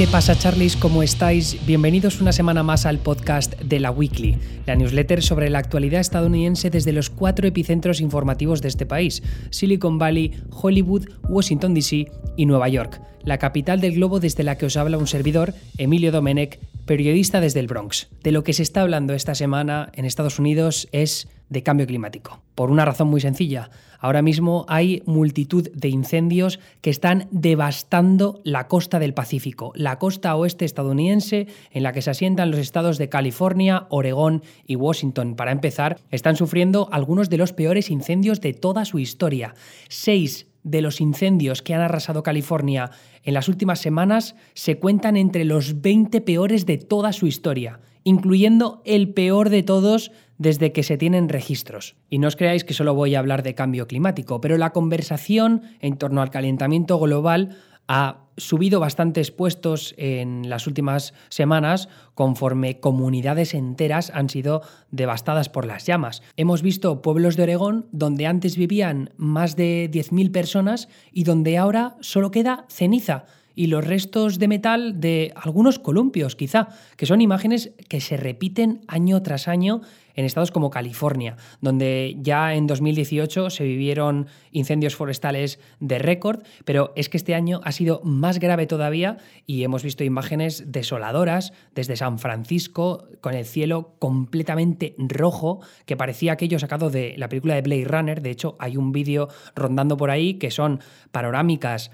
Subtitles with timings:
[0.00, 0.76] ¿Qué pasa Charlies?
[0.76, 1.58] ¿Cómo estáis?
[1.66, 6.70] Bienvenidos una semana más al podcast de la Weekly, la newsletter sobre la actualidad estadounidense
[6.70, 12.70] desde los cuatro epicentros informativos de este país, Silicon Valley, Hollywood, Washington DC y Nueva
[12.70, 17.42] York, la capital del globo desde la que os habla un servidor, Emilio Domenech, periodista
[17.42, 18.08] desde el Bronx.
[18.22, 22.40] De lo que se está hablando esta semana en Estados Unidos es de cambio climático.
[22.54, 23.70] Por una razón muy sencilla.
[23.98, 30.34] Ahora mismo hay multitud de incendios que están devastando la costa del Pacífico, la costa
[30.36, 35.34] oeste estadounidense en la que se asientan los estados de California, Oregón y Washington.
[35.34, 39.54] Para empezar, están sufriendo algunos de los peores incendios de toda su historia.
[39.88, 42.90] Seis de los incendios que han arrasado California
[43.24, 48.82] en las últimas semanas se cuentan entre los 20 peores de toda su historia, incluyendo
[48.84, 51.96] el peor de todos desde que se tienen registros.
[52.08, 55.62] Y no os creáis que solo voy a hablar de cambio climático, pero la conversación
[55.80, 63.52] en torno al calentamiento global ha subido bastantes puestos en las últimas semanas conforme comunidades
[63.52, 66.22] enteras han sido devastadas por las llamas.
[66.36, 71.96] Hemos visto pueblos de Oregón donde antes vivían más de 10.000 personas y donde ahora
[72.00, 77.72] solo queda ceniza y los restos de metal de algunos columpios, quizá, que son imágenes
[77.88, 79.82] que se repiten año tras año
[80.14, 86.92] en estados como California, donde ya en 2018 se vivieron incendios forestales de récord, pero
[86.96, 91.96] es que este año ha sido más grave todavía y hemos visto imágenes desoladoras desde
[91.96, 97.62] San Francisco con el cielo completamente rojo, que parecía aquello sacado de la película de
[97.62, 101.90] Blade Runner, de hecho hay un vídeo rondando por ahí que son panorámicas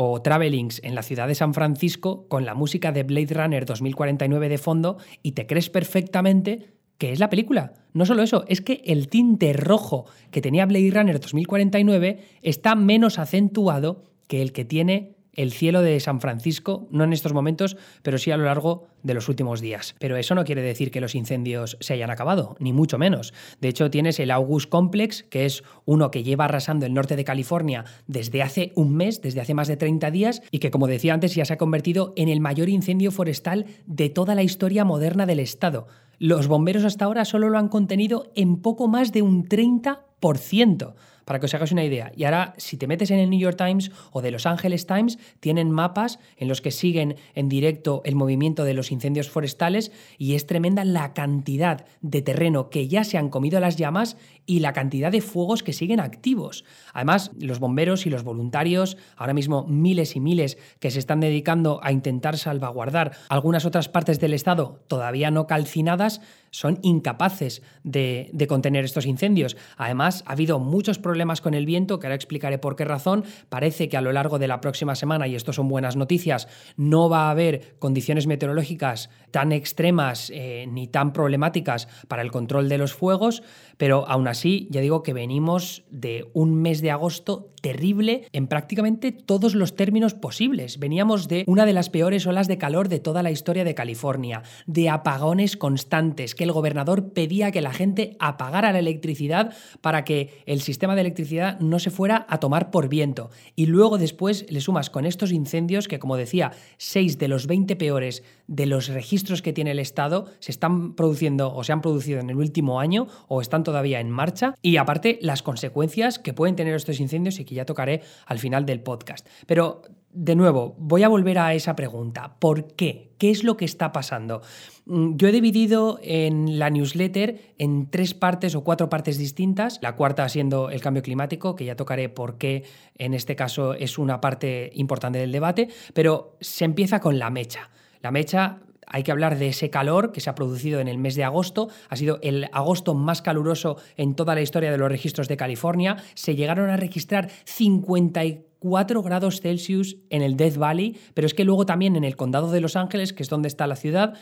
[0.00, 4.48] o travelings en la ciudad de San Francisco con la música de Blade Runner 2049
[4.48, 7.72] de fondo y te crees perfectamente que es la película.
[7.94, 13.18] No solo eso, es que el tinte rojo que tenía Blade Runner 2049 está menos
[13.18, 18.18] acentuado que el que tiene el cielo de San Francisco, no en estos momentos, pero
[18.18, 19.94] sí a lo largo de los últimos días.
[20.00, 23.32] Pero eso no quiere decir que los incendios se hayan acabado, ni mucho menos.
[23.60, 27.22] De hecho, tienes el August Complex, que es uno que lleva arrasando el norte de
[27.22, 31.14] California desde hace un mes, desde hace más de 30 días, y que, como decía
[31.14, 35.24] antes, ya se ha convertido en el mayor incendio forestal de toda la historia moderna
[35.24, 35.86] del estado.
[36.18, 40.94] Los bomberos hasta ahora solo lo han contenido en poco más de un 30%
[41.28, 42.10] para que os hagáis una idea.
[42.16, 45.18] Y ahora, si te metes en el New York Times o de Los Angeles Times,
[45.40, 50.36] tienen mapas en los que siguen en directo el movimiento de los incendios forestales y
[50.36, 54.16] es tremenda la cantidad de terreno que ya se han comido las llamas
[54.46, 56.64] y la cantidad de fuegos que siguen activos.
[56.94, 61.78] Además, los bomberos y los voluntarios, ahora mismo miles y miles que se están dedicando
[61.82, 68.84] a intentar salvaguardar algunas otras partes del estado todavía no calcinadas, son incapaces de, contener
[68.84, 69.56] estos incendios.
[69.76, 73.24] Además, ha habido muchos problemas con el viento, que ahora explicaré por qué razón.
[73.48, 77.08] Parece que a lo largo de la próxima semana, y esto son buenas noticias, no
[77.08, 82.78] va a haber condiciones meteorológicas tan extremas eh, ni tan problemáticas para el control de
[82.78, 83.42] los fuegos,
[83.76, 89.12] pero aún así, ya digo que venimos de un mes de agosto terrible en prácticamente
[89.12, 90.78] todos los términos posibles.
[90.78, 94.42] Veníamos de una de las peores olas de calor de toda la historia de California,
[94.66, 100.42] de apagones constantes, que el gobernador pedía que la gente apagara la electricidad para que
[100.46, 103.28] el sistema de electricidad no se fuera a tomar por viento.
[103.56, 107.74] Y luego después le sumas con estos incendios que, como decía, 6 de los 20
[107.74, 112.18] peores de los registros que tiene el Estado se están produciendo o se han producido
[112.18, 114.54] en el último año o están todavía en marcha.
[114.62, 118.66] Y aparte, las consecuencias que pueden tener estos incendios y que ya tocaré al final
[118.66, 119.28] del podcast.
[119.46, 122.36] Pero de nuevo, voy a volver a esa pregunta.
[122.38, 123.12] ¿Por qué?
[123.18, 124.40] ¿Qué es lo que está pasando?
[124.86, 129.94] Mm, yo he dividido en la newsletter en tres partes o cuatro partes distintas, la
[129.94, 132.64] cuarta siendo el cambio climático, que ya tocaré por qué
[132.96, 137.68] en este caso es una parte importante del debate, pero se empieza con la mecha.
[138.02, 138.60] La mecha
[138.90, 141.68] hay que hablar de ese calor que se ha producido en el mes de agosto.
[141.88, 145.96] Ha sido el agosto más caluroso en toda la historia de los registros de California.
[146.14, 151.66] Se llegaron a registrar 54 grados Celsius en el Death Valley, pero es que luego
[151.66, 154.14] también en el condado de Los Ángeles, que es donde está la ciudad,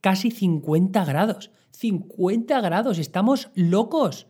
[0.00, 1.50] casi 50 grados.
[1.70, 4.26] 50 grados, estamos locos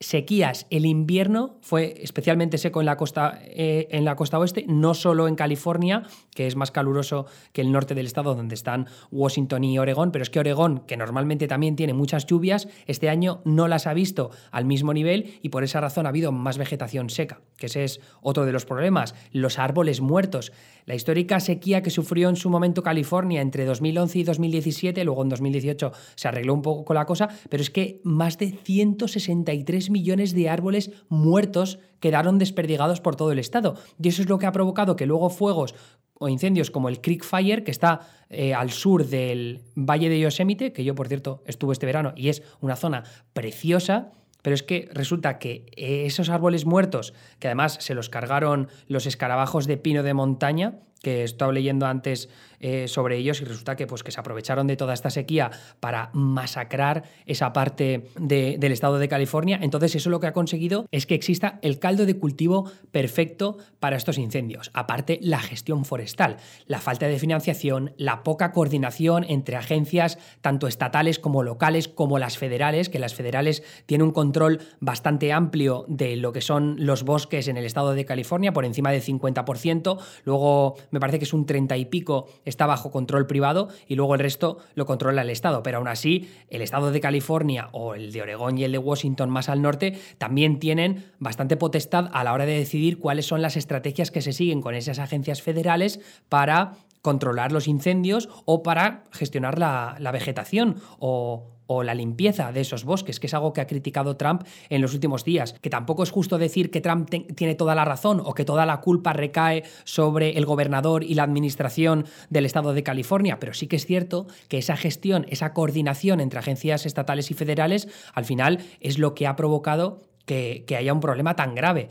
[0.00, 0.66] sequías.
[0.70, 5.26] El invierno fue especialmente seco en la, costa, eh, en la costa oeste, no solo
[5.26, 6.04] en California,
[6.34, 10.22] que es más caluroso que el norte del estado, donde están Washington y Oregón, pero
[10.22, 14.30] es que Oregón, que normalmente también tiene muchas lluvias, este año no las ha visto
[14.52, 18.00] al mismo nivel y por esa razón ha habido más vegetación seca, que ese es
[18.22, 19.16] otro de los problemas.
[19.32, 20.52] Los árboles muertos.
[20.86, 25.28] La histórica sequía que sufrió en su momento California entre 2011 y 2017, luego en
[25.28, 30.48] 2018 se arregló un poco la cosa, pero es que más de 163 millones de
[30.48, 33.76] árboles muertos quedaron desperdigados por todo el estado.
[34.02, 35.74] Y eso es lo que ha provocado que luego fuegos
[36.14, 40.72] o incendios como el Creek Fire, que está eh, al sur del Valle de Yosemite,
[40.72, 44.12] que yo, por cierto, estuve este verano y es una zona preciosa.
[44.42, 49.66] Pero es que resulta que esos árboles muertos, que además se los cargaron los escarabajos
[49.66, 52.28] de pino de montaña, que estaba leyendo antes
[52.60, 56.10] eh, sobre ellos y resulta que, pues, que se aprovecharon de toda esta sequía para
[56.12, 59.60] masacrar esa parte del estado de California.
[59.62, 63.96] Entonces eso lo que ha conseguido es que exista el caldo de cultivo perfecto para
[63.96, 64.70] estos incendios.
[64.74, 71.18] Aparte, la gestión forestal, la falta de financiación, la poca coordinación entre agencias tanto estatales
[71.18, 76.32] como locales como las federales, que las federales tienen un control bastante amplio de lo
[76.32, 79.98] que son los bosques en el estado de California, por encima del 50%.
[80.24, 84.14] Luego me parece que es un 30 y pico está bajo control privado y luego
[84.14, 85.62] el resto lo controla el Estado.
[85.62, 89.30] Pero aún así, el Estado de California o el de Oregón y el de Washington
[89.30, 93.56] más al norte también tienen bastante potestad a la hora de decidir cuáles son las
[93.56, 99.58] estrategias que se siguen con esas agencias federales para controlar los incendios o para gestionar
[99.58, 103.66] la, la vegetación o, o la limpieza de esos bosques, que es algo que ha
[103.66, 105.54] criticado Trump en los últimos días.
[105.60, 108.80] Que tampoco es justo decir que Trump tiene toda la razón o que toda la
[108.80, 113.76] culpa recae sobre el gobernador y la administración del estado de California, pero sí que
[113.76, 118.98] es cierto que esa gestión, esa coordinación entre agencias estatales y federales, al final es
[118.98, 121.90] lo que ha provocado que, haya un problema tan grave.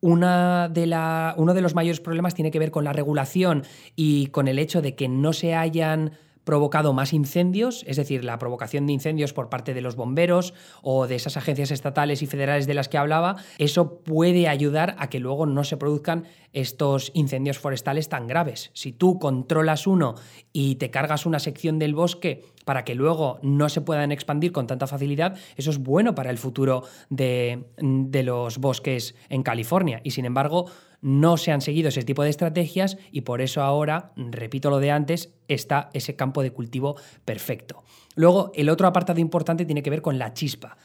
[0.00, 3.64] Una de la, uno de los mayores problemas tiene que ver con la regulación
[3.96, 6.12] y con el hecho de que no se hayan
[6.44, 11.06] provocado más incendios, es decir, la provocación de incendios por parte de los bomberos o
[11.06, 15.20] de esas agencias estatales y federales de las que hablaba, eso puede ayudar a que
[15.20, 18.70] luego no se produzcan estos incendios forestales tan graves.
[18.74, 20.14] Si tú controlas uno
[20.52, 24.66] y te cargas una sección del bosque para que luego no se puedan expandir con
[24.66, 27.64] tanta facilidad, eso es bueno para el futuro de,
[28.24, 30.00] los bosques en California.
[30.04, 30.66] Y sin embargo,
[31.04, 34.90] no se han seguido ese tipo de estrategias y por eso ahora, repito lo de
[34.90, 36.96] antes, está ese campo de cultivo
[37.26, 37.84] perfecto.
[38.14, 40.78] Luego, el otro apartado importante tiene que ver con la chispa.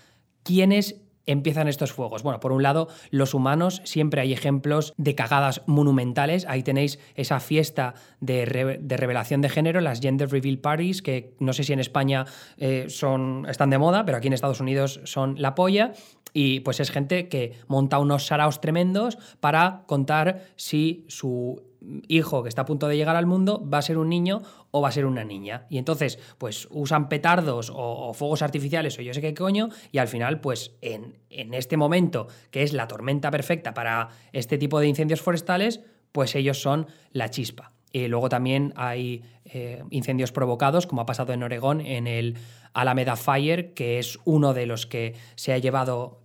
[0.43, 2.23] ¿Quiénes empiezan estos fuegos?
[2.23, 6.45] Bueno, por un lado, los humanos, siempre hay ejemplos de cagadas monumentales.
[6.47, 11.63] Ahí tenéis esa fiesta de, revelación de género, las Gender Reveal Parties, que no sé
[11.63, 12.25] si en España
[12.57, 15.93] eh, son, están de moda, pero aquí en Estados Unidos son la polla.
[16.33, 21.68] Y pues es gente que monta unos saraos tremendos para contar si su
[22.07, 24.41] hijo que está a punto de llegar al mundo va a ser un niño
[24.71, 25.65] o va a ser una niña.
[25.69, 30.07] Y entonces, pues usan petardos o, fuegos artificiales o yo sé qué coño, y al
[30.07, 35.21] final, pues en, este momento, que es la tormenta perfecta para este tipo de incendios
[35.21, 35.81] forestales,
[36.11, 37.71] pues ellos son la chispa.
[37.91, 42.37] Y luego también hay eh, incendios provocados, como ha pasado en Oregón, en el
[42.73, 46.19] Alameda Fire, que es uno de los que se ha llevado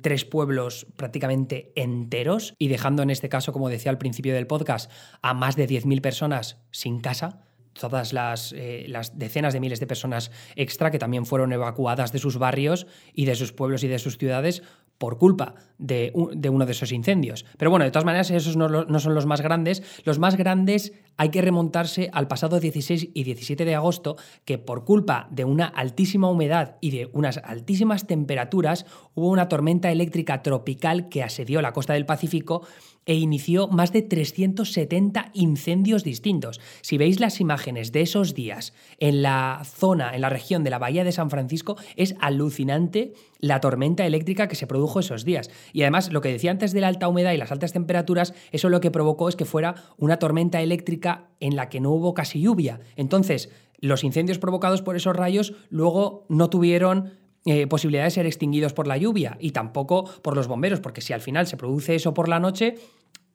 [0.00, 4.90] tres pueblos prácticamente enteros y dejando en este caso, como decía al principio del podcast,
[5.22, 7.44] a más de 10.000 personas sin casa
[7.74, 12.18] todas las, eh, las, decenas de miles de personas extra que también fueron evacuadas de
[12.18, 14.62] sus barrios y de sus pueblos y de sus ciudades
[14.98, 17.44] por culpa de, uno de esos incendios.
[17.58, 19.82] Pero bueno, de todas maneras, esos no, son los más grandes.
[20.04, 24.84] Los más grandes hay que remontarse al pasado 16 y 17 de agosto, que por
[24.84, 31.08] culpa de una altísima humedad y de unas altísimas temperaturas, hubo una tormenta eléctrica tropical
[31.08, 32.66] que asedió la costa del Pacífico
[33.06, 36.60] e inició más de 370 incendios distintos.
[36.80, 40.78] Si veis las imágenes de esos días en la zona, en la región de la
[40.78, 45.50] Bahía de San Francisco, es alucinante la tormenta eléctrica que se produjo esos días.
[45.72, 48.68] Y además, lo que decía antes de la alta humedad y las altas temperaturas, eso
[48.68, 52.40] lo que provocó es que fuera una tormenta eléctrica en la que no hubo casi
[52.40, 52.80] lluvia.
[52.96, 57.12] Entonces, los incendios provocados por esos rayos luego no tuvieron
[57.46, 61.12] eh, posibilidad de ser extinguidos por la lluvia y tampoco por los bomberos, porque si
[61.12, 62.76] al final se produce eso por la noche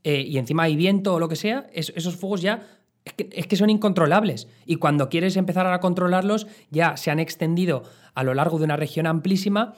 [0.04, 2.68] eh, y encima hay viento o lo que sea, esos fuegos ya
[3.06, 4.48] es que, son incontrolables.
[4.66, 8.76] Y cuando quieres empezar a controlarlos, ya se han extendido a lo largo de una
[8.76, 9.74] región amplísima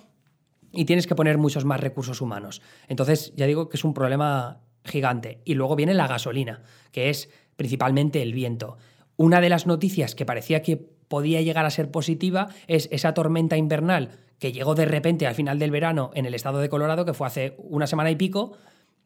[0.71, 2.61] y tienes que poner muchos más recursos humanos.
[2.87, 5.41] Entonces, ya digo que es un problema gigante.
[5.45, 8.77] Y luego viene la gasolina, que es principalmente el viento.
[9.17, 13.57] Una de las noticias que parecía que podía llegar a ser positiva es esa tormenta
[13.57, 17.13] invernal que llegó de repente al final del verano en el estado de Colorado, que
[17.13, 18.53] fue hace una semana y pico,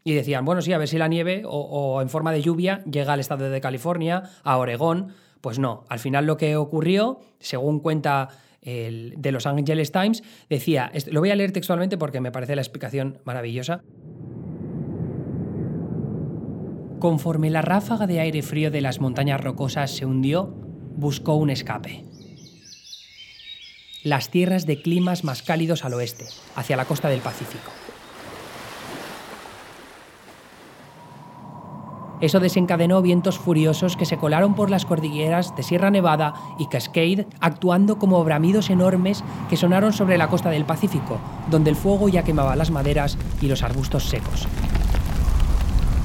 [0.03, 3.13] y decían, bueno, sí, a ver si la nieve o, en forma de lluvia llega
[3.13, 5.13] al estado de California, a Oregón.
[5.41, 8.29] Pues no, al final lo que ocurrió, según cuenta
[8.62, 12.62] el de Los Angeles Times, decía, lo voy a leer textualmente porque me parece la
[12.62, 13.81] explicación maravillosa.
[17.00, 20.64] Conforme la ráfaga de aire frío de las montañas rocosas se hundió,
[20.95, 22.05] buscó un escape.
[24.03, 26.25] Las tierras de climas más cálidos al oeste,
[26.55, 27.71] hacia la costa del Pacífico.
[32.21, 37.27] Eso desencadenó vientos furiosos que se colaron por las cordilleras de Sierra Nevada y Cascade,
[37.41, 41.19] actuando como bramidos enormes que sonaron sobre la costa del Pacífico,
[41.51, 44.47] donde el fuego ya quemaba las maderas y los arbustos secos.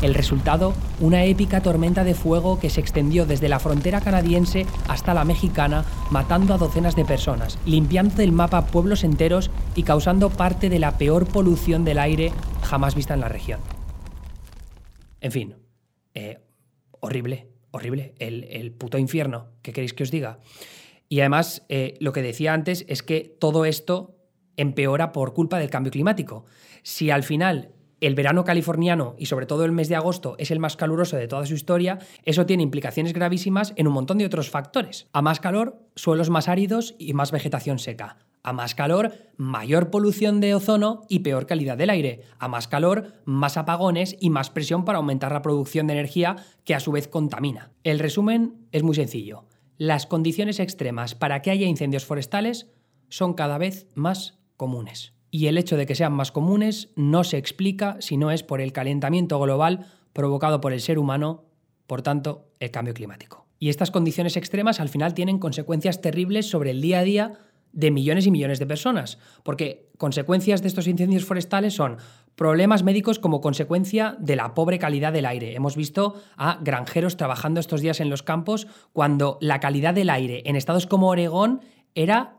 [0.02, 5.12] El resultado, una épica tormenta de fuego que se extendió desde la frontera canadiense hasta
[5.12, 10.70] la mexicana, matando a docenas de personas, limpiando del mapa pueblos enteros y causando parte
[10.70, 13.60] de la peor polución del aire jamás vista en la región.
[15.20, 15.54] En fin,
[16.14, 16.38] eh,
[17.00, 20.38] horrible, horrible, el, puto infierno, ¿qué queréis que os diga?
[21.10, 24.16] Y además, eh, lo que decía antes es que todo esto
[24.56, 26.46] empeora por culpa del cambio climático.
[26.82, 30.58] Si al final el verano californiano y sobre todo el mes de agosto es el
[30.58, 34.50] más caluroso de toda su historia, eso tiene implicaciones gravísimas en un montón de otros
[34.50, 35.08] factores.
[35.12, 38.18] A más calor, suelos más áridos y más vegetación seca.
[38.42, 42.22] A más calor, mayor polución de ozono y peor calidad del aire.
[42.38, 46.74] A más calor, más apagones y más presión para aumentar la producción de energía que
[46.74, 47.72] a su vez contamina.
[47.84, 49.44] El resumen es muy sencillo.
[49.76, 52.70] Las condiciones extremas para que haya incendios forestales
[53.10, 57.38] son cada vez más comunes y el hecho de que sean más comunes no se
[57.38, 61.44] explica si no es por el calentamiento global provocado por el ser humano,
[61.86, 63.46] por tanto, el cambio climático.
[63.58, 67.32] Y estas condiciones extremas al final tienen consecuencias terribles sobre el día a día
[67.72, 71.98] de millones y millones de personas, porque consecuencias de estos incendios forestales son
[72.34, 75.54] problemas médicos como consecuencia de la pobre calidad del aire.
[75.54, 80.42] Hemos visto a granjeros trabajando estos días en los campos cuando la calidad del aire
[80.46, 81.60] en estados como Oregón
[81.94, 82.38] era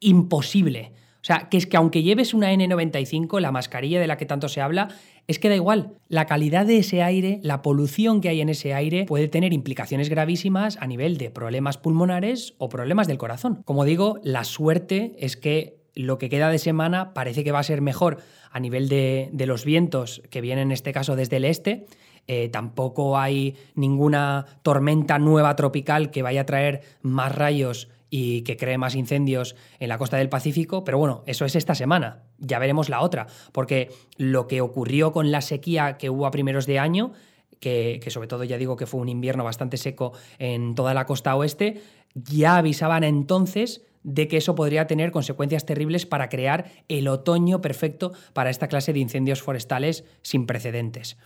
[0.00, 0.92] imposible.
[1.24, 4.50] O sea, que es que aunque lleves una N95, la mascarilla de la que tanto
[4.50, 4.88] se habla,
[5.26, 5.94] es que da igual.
[6.06, 10.10] La calidad de ese aire, la polución que hay en ese aire puede tener implicaciones
[10.10, 13.62] gravísimas a nivel de problemas pulmonares o problemas del corazón.
[13.64, 17.62] Como digo, la suerte es que lo que queda de semana parece que va a
[17.62, 18.18] ser mejor
[18.50, 21.86] a nivel de, los vientos que vienen en este caso desde el este.
[22.26, 28.56] Eh, tampoco hay ninguna tormenta nueva tropical que vaya a traer más rayos y que
[28.56, 32.22] cree más incendios en la costa del Pacífico, pero bueno, eso es esta semana.
[32.38, 36.64] Ya veremos la otra, porque lo que ocurrió con la sequía que hubo a primeros
[36.66, 37.10] de año,
[37.58, 41.34] que, sobre todo ya digo que fue un invierno bastante seco en toda la costa
[41.34, 41.82] oeste,
[42.14, 48.12] ya avisaban entonces de que eso podría tener consecuencias terribles para crear el otoño perfecto
[48.32, 51.16] para esta clase de incendios forestales sin precedentes.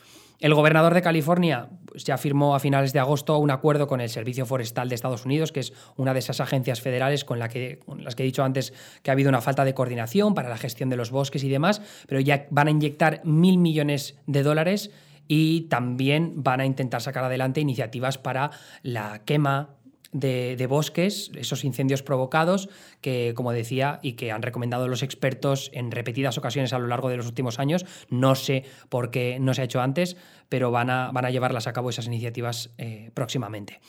[0.41, 4.09] El gobernador de California pues, ya firmó a finales de agosto un acuerdo con el
[4.09, 7.81] Servicio Forestal de Estados Unidos, que es una de esas agencias federales con, las que
[7.85, 11.11] he dicho antes que ha habido una falta de coordinación para la gestión de los
[11.11, 14.91] bosques y demás, pero ya van a inyectar mil millones de dólares
[15.27, 18.51] y también van a intentar sacar adelante iniciativas para
[18.83, 19.78] la quema
[20.13, 22.69] de, bosques, esos incendios provocados,
[23.01, 27.09] que, como decía, y que han recomendado los expertos en repetidas ocasiones a lo largo
[27.09, 27.85] de los últimos años.
[28.09, 30.17] No sé por qué no se ha hecho antes,
[30.49, 33.81] pero van a, van a llevarlas a cabo esas iniciativas eh, próximamente.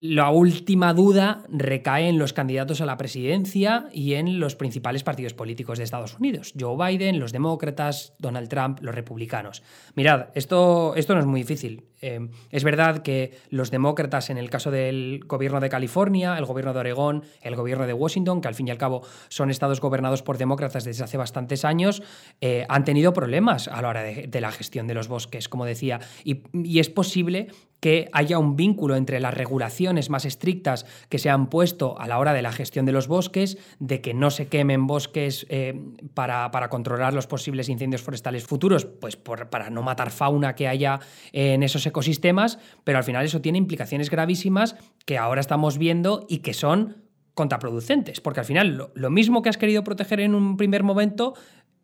[0.00, 5.32] La última duda recae en los candidatos a la presidencia y en los principales partidos
[5.32, 6.52] políticos de Estados Unidos.
[6.58, 9.62] Joe Biden, los demócratas, Donald Trump, los republicanos.
[9.94, 11.86] Mirad, esto, esto no es muy difícil.
[12.06, 16.72] Eh, es verdad que los demócratas, en el caso del gobierno de California, el gobierno
[16.72, 20.22] de Oregón, el gobierno de Washington, que al fin y al cabo son estados gobernados
[20.22, 22.02] por demócratas desde hace bastantes años,
[22.40, 25.98] eh, han tenido problemas a la hora de, la gestión de los bosques, como decía.
[26.22, 27.48] Y, y es posible
[27.80, 32.18] que haya un vínculo entre las regulaciones más estrictas que se han puesto a la
[32.18, 35.78] hora de la gestión de los bosques, de que no se quemen bosques eh,
[36.14, 41.00] para, controlar los posibles incendios forestales futuros, pues para no matar fauna que haya
[41.32, 44.76] en esos ecosistemas, pero al final eso tiene implicaciones gravísimas
[45.06, 49.56] que ahora estamos viendo y que son contraproducentes, porque al final lo mismo que has
[49.56, 51.34] querido proteger en un primer momento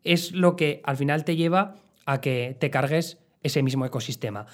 [0.03, 4.45] es lo que al final te lleva a que te cargues ese mismo ecosistema.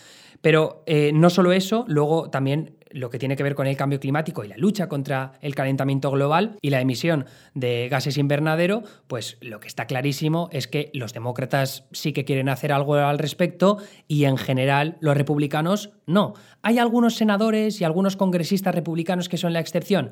[0.42, 4.00] Pero eh, no solo eso, luego también lo que tiene que ver con el cambio
[4.00, 9.38] climático y la lucha contra el calentamiento global y la emisión de gases invernadero, pues
[9.42, 13.78] lo que está clarísimo es que los demócratas sí que quieren hacer algo al respecto
[14.08, 16.34] y en general los republicanos no.
[16.62, 20.12] Hay algunos senadores y algunos congresistas republicanos que son la excepción.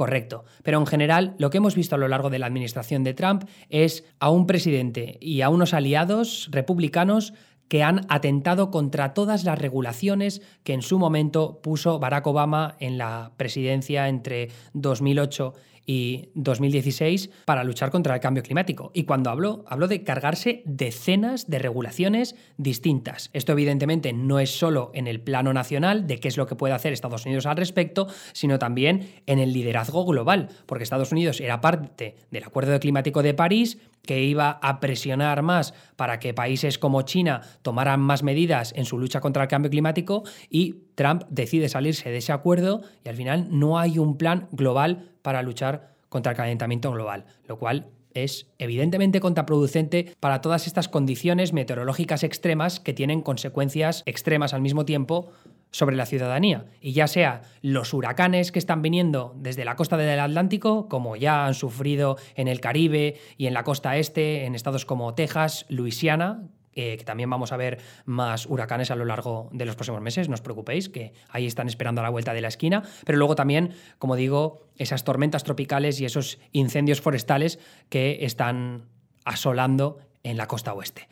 [0.00, 0.44] Correcto.
[0.62, 3.44] Pero en general, lo que hemos visto a lo largo de la administración de Trump
[3.68, 7.34] es a un presidente y a unos aliados republicanos
[7.70, 12.98] que han atentado contra todas las regulaciones que en su momento puso Barack Obama en
[12.98, 15.54] la presidencia entre 2008
[15.86, 18.90] y 2016 para luchar contra el cambio climático.
[18.94, 23.30] Y cuando habló, habló de cargarse decenas de regulaciones distintas.
[23.32, 26.74] Esto evidentemente no es solo en el plano nacional de qué es lo que puede
[26.74, 31.60] hacer Estados Unidos al respecto, sino también en el liderazgo global, porque Estados Unidos era
[31.60, 37.02] parte del Acuerdo Climático de París que iba a presionar más para que países como
[37.02, 42.10] China tomaran más medidas en su lucha contra el cambio climático y Trump decide salirse
[42.10, 46.36] de ese acuerdo y al final no hay un plan global para luchar contra el
[46.36, 53.22] calentamiento global, lo cual es evidentemente contraproducente para todas estas condiciones meteorológicas extremas que tienen
[53.22, 55.30] consecuencias extremas al mismo tiempo
[55.70, 56.66] sobre la ciudadanía.
[56.80, 61.46] Y ya sea los huracanes que están viniendo desde la costa del Atlántico, como ya
[61.46, 66.42] han sufrido en el Caribe y en la costa este, en estados como Texas, Luisiana,
[66.72, 70.28] eh, que también vamos a ver más huracanes a lo largo de los próximos meses,
[70.28, 73.34] no os preocupéis, que ahí están esperando a la vuelta de la esquina, pero luego
[73.34, 77.58] también, como digo, esas tormentas tropicales y esos incendios forestales
[77.88, 78.84] que están
[79.24, 81.08] asolando en la costa oeste.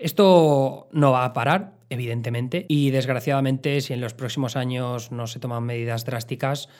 [0.00, 5.40] Esto no va a parar, evidentemente, y desgraciadamente si en los próximos años no se
[5.40, 6.70] toman medidas drásticas,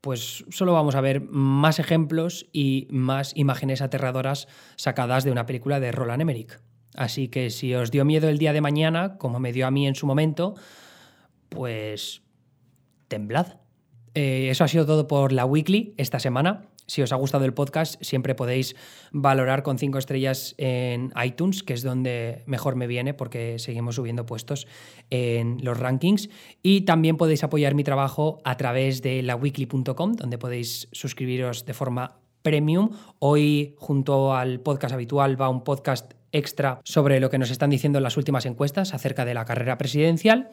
[0.00, 5.78] pues solo vamos a ver más ejemplos y más imágenes aterradoras sacadas de una película
[5.78, 6.58] de Roland Emmerich.
[6.94, 9.86] Así que si os dio miedo el día de mañana, como me dio a mí
[9.86, 10.54] en su momento,
[11.50, 12.22] pues
[13.08, 13.58] temblad.
[14.14, 16.62] Eh, eso ha sido todo por la weekly esta semana.
[16.88, 18.74] Si os ha gustado el podcast, siempre podéis
[19.12, 24.24] valorar con cinco estrellas en iTunes, que es donde mejor me viene porque seguimos subiendo
[24.24, 24.66] puestos
[25.10, 26.30] en los rankings.
[26.62, 32.20] Y también podéis apoyar mi trabajo a través de laweekly.com, donde podéis suscribiros de forma
[32.42, 32.90] premium.
[33.18, 38.00] Hoy, junto al podcast habitual, va un podcast extra sobre lo que nos están diciendo
[38.00, 40.50] las últimas encuestas acerca de la carrera presidencial.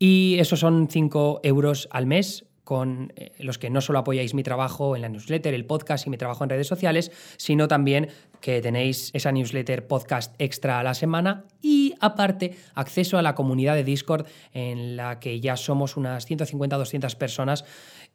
[0.00, 4.42] Y esos son 5 euros al mes con eh, los que no solo apoyáis mi
[4.42, 8.08] trabajo en la newsletter, el podcast y mi trabajo en redes sociales, sino también
[8.40, 13.74] que tenéis esa newsletter podcast extra a la semana y aparte acceso a la comunidad
[13.74, 17.64] de Discord en la que ya somos unas 150-200 personas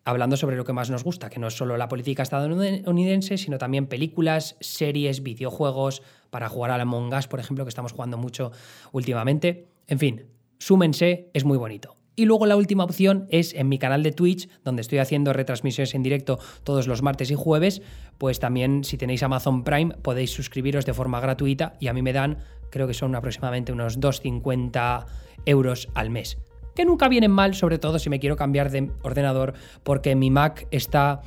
[0.05, 3.57] hablando sobre lo que más nos gusta, que no es solo la política estadounidense, sino
[3.57, 8.17] también películas, series, videojuegos, para jugar a la Among Us, por ejemplo, que estamos jugando
[8.17, 8.51] mucho
[8.91, 9.67] últimamente.
[9.87, 10.25] En fin,
[10.57, 11.98] súmense, es muy bonito.
[12.19, 15.95] Y luego la última opción es en mi canal de Twitch, donde estoy haciendo retransmisiones
[15.95, 17.81] en directo todos los martes y jueves.
[18.17, 22.11] Pues también si tenéis Amazon Prime podéis suscribiros de forma gratuita y a mí me
[22.11, 22.39] dan,
[22.71, 25.05] creo que son aproximadamente unos 2,50
[25.45, 26.37] euros al mes.
[26.75, 29.53] Que nunca vienen mal, sobre todo si me quiero cambiar de ordenador,
[29.83, 31.21] porque mi Mac está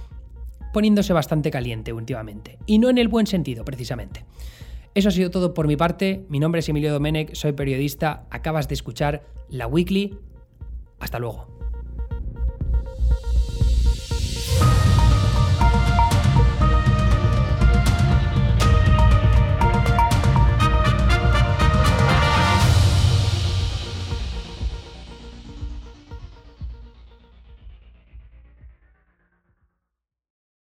[0.75, 2.59] poniéndose bastante caliente últimamente.
[2.67, 4.27] Y no en el buen sentido, precisamente.
[4.95, 6.27] Eso ha sido todo por mi parte.
[6.29, 8.27] Mi nombre es Emilio Domenech, soy periodista.
[8.29, 10.19] Acabas de escuchar La Weekly
[11.03, 11.47] hasta luego.